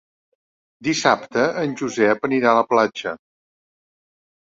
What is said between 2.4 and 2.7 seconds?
a la